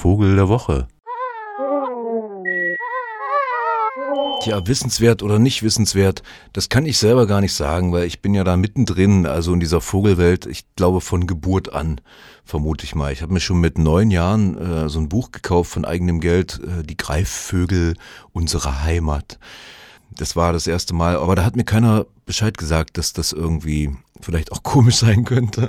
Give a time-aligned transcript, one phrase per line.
[0.00, 0.88] Vogel der Woche.
[4.40, 6.22] Tja, wissenswert oder nicht wissenswert,
[6.54, 9.60] das kann ich selber gar nicht sagen, weil ich bin ja da mittendrin, also in
[9.60, 12.00] dieser Vogelwelt, ich glaube von Geburt an,
[12.46, 13.12] vermute ich mal.
[13.12, 16.60] Ich habe mir schon mit neun Jahren äh, so ein Buch gekauft von eigenem Geld,
[16.64, 17.94] äh, Die Greifvögel
[18.32, 19.38] unserer Heimat.
[20.16, 23.94] Das war das erste Mal, aber da hat mir keiner Bescheid gesagt, dass das irgendwie
[24.18, 25.68] vielleicht auch komisch sein könnte.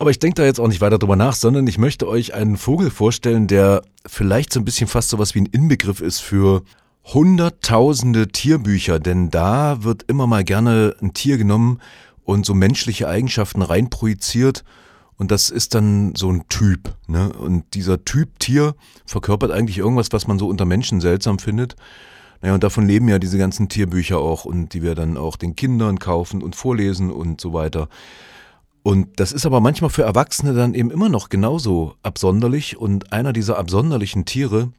[0.00, 2.56] Aber ich denke da jetzt auch nicht weiter drüber nach, sondern ich möchte euch einen
[2.56, 6.62] Vogel vorstellen, der vielleicht so ein bisschen fast so was wie ein Inbegriff ist für
[7.04, 11.80] hunderttausende Tierbücher, denn da wird immer mal gerne ein Tier genommen
[12.24, 14.64] und so menschliche Eigenschaften reinprojiziert
[15.18, 16.96] und das ist dann so ein Typ.
[17.06, 17.30] Ne?
[17.34, 21.76] Und dieser Typ Tier verkörpert eigentlich irgendwas, was man so unter Menschen seltsam findet.
[22.40, 25.56] Naja, und davon leben ja diese ganzen Tierbücher auch und die wir dann auch den
[25.56, 27.90] Kindern kaufen und vorlesen und so weiter.
[28.82, 33.32] Und das ist aber manchmal für Erwachsene dann eben immer noch genauso absonderlich und einer
[33.32, 34.72] dieser absonderlichen Tiere,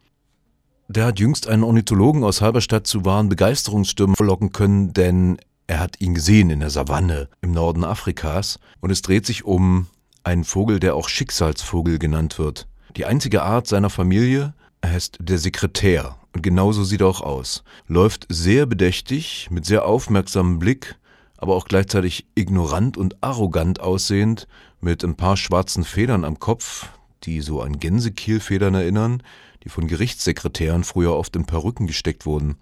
[0.88, 6.02] der hat jüngst einen Ornithologen aus Halberstadt zu wahren Begeisterungsstürmen verlocken können, denn er hat
[6.02, 9.88] ihn gesehen in der Savanne im Norden Afrikas und es dreht sich um
[10.24, 12.68] einen Vogel, der auch Schicksalsvogel genannt wird.
[12.98, 14.54] Die einzige Art seiner Familie
[14.86, 17.64] heißt der Sekretär und genauso sieht er auch aus.
[17.88, 20.98] Läuft sehr bedächtig, mit sehr aufmerksamem Blick,
[21.42, 24.48] aber auch gleichzeitig ignorant und arrogant aussehend,
[24.80, 26.88] mit ein paar schwarzen Federn am Kopf,
[27.24, 29.24] die so an Gänsekielfedern erinnern,
[29.64, 32.58] die von Gerichtssekretären früher oft in Perücken gesteckt wurden.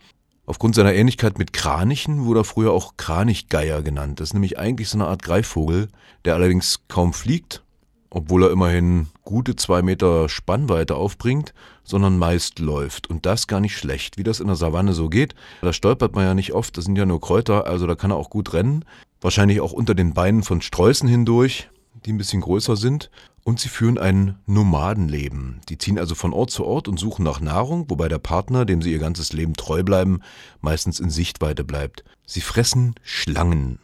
[0.45, 4.19] Aufgrund seiner Ähnlichkeit mit Kranichen wurde er früher auch Kranichgeier genannt.
[4.19, 5.89] Das ist nämlich eigentlich so eine Art Greifvogel,
[6.23, 7.63] der allerdings kaum fliegt,
[8.09, 11.53] obwohl er immerhin gute zwei Meter Spannweite aufbringt,
[11.89, 13.09] sondern meist läuft.
[13.09, 15.33] Und das gar nicht schlecht, wie das in der Savanne so geht.
[15.61, 18.17] Da stolpert man ja nicht oft, das sind ja nur Kräuter, also da kann er
[18.17, 18.85] auch gut rennen.
[19.21, 21.69] Wahrscheinlich auch unter den Beinen von Sträußen hindurch,
[22.05, 23.09] die ein bisschen größer sind.
[23.43, 25.61] Und sie führen ein Nomadenleben.
[25.69, 28.81] Die ziehen also von Ort zu Ort und suchen nach Nahrung, wobei der Partner, dem
[28.81, 30.19] sie ihr ganzes Leben treu bleiben,
[30.61, 32.03] meistens in Sichtweite bleibt.
[32.27, 33.79] Sie fressen Schlangen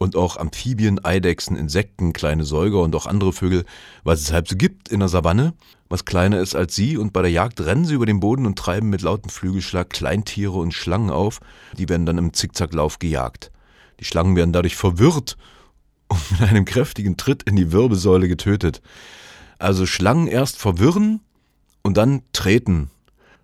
[0.00, 3.66] und auch Amphibien, Eidechsen, Insekten, kleine Säuger und auch andere Vögel,
[4.02, 5.52] was es halb so gibt in der Savanne,
[5.90, 8.58] was kleiner ist als sie, und bei der Jagd rennen sie über den Boden und
[8.58, 11.40] treiben mit lautem Flügelschlag Kleintiere und Schlangen auf,
[11.76, 13.52] die werden dann im Zickzacklauf gejagt.
[14.00, 15.36] Die Schlangen werden dadurch verwirrt
[16.08, 18.80] und mit einem kräftigen Tritt in die Wirbelsäule getötet.
[19.58, 21.20] Also Schlangen erst verwirren
[21.82, 22.90] und dann treten.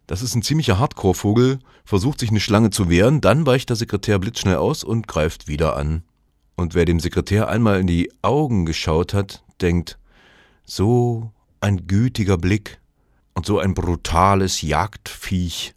[0.06, 4.18] Das ist ein ziemlicher Hardcore-Vogel, versucht sich eine Schlange zu wehren, dann weicht der Sekretär
[4.18, 6.02] blitzschnell aus und greift wieder an.
[6.56, 9.98] Und wer dem Sekretär einmal in die Augen geschaut hat, denkt,
[10.64, 11.30] so
[11.60, 12.80] ein gütiger Blick
[13.34, 15.74] und so ein brutales Jagdviech.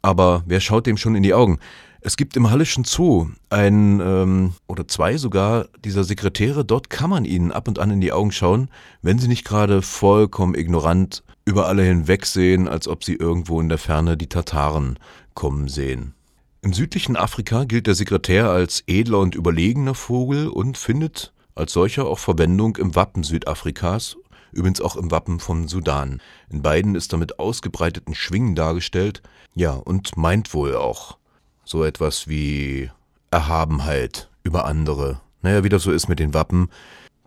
[0.00, 1.58] Aber wer schaut dem schon in die Augen?
[2.00, 6.64] Es gibt im Hallischen Zoo ein ähm, oder zwei sogar dieser Sekretäre.
[6.64, 8.70] Dort kann man ihnen ab und an in die Augen schauen,
[9.02, 13.78] wenn sie nicht gerade vollkommen ignorant über alle hinwegsehen, als ob sie irgendwo in der
[13.78, 14.98] Ferne die Tataren
[15.34, 16.14] kommen sehen.
[16.60, 22.06] Im südlichen Afrika gilt der Sekretär als edler und überlegener Vogel und findet als solcher
[22.06, 24.16] auch Verwendung im Wappen Südafrikas,
[24.50, 26.20] übrigens auch im Wappen von Sudan.
[26.50, 29.22] In beiden ist er mit ausgebreiteten Schwingen dargestellt,
[29.54, 31.18] ja, und meint wohl auch
[31.64, 32.90] so etwas wie
[33.30, 35.20] Erhabenheit über andere.
[35.42, 36.70] Naja, wie das so ist mit den Wappen,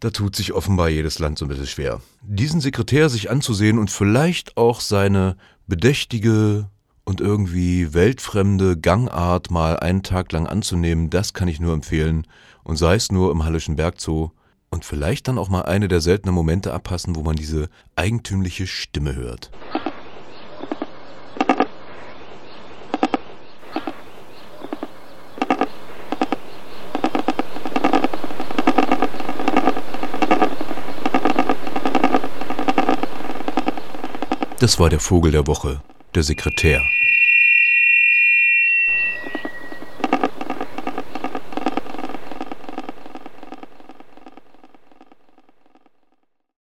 [0.01, 2.01] da tut sich offenbar jedes Land so ein bisschen schwer.
[2.21, 5.37] Diesen Sekretär sich anzusehen und vielleicht auch seine
[5.67, 6.67] bedächtige
[7.05, 12.27] und irgendwie weltfremde Gangart mal einen Tag lang anzunehmen, das kann ich nur empfehlen.
[12.63, 14.31] Und sei es nur im Hallischen Bergzoo.
[14.69, 19.15] Und vielleicht dann auch mal eine der seltenen Momente abpassen, wo man diese eigentümliche Stimme
[19.15, 19.51] hört.
[34.61, 35.81] Das war der Vogel der Woche,
[36.15, 36.89] der Sekretär.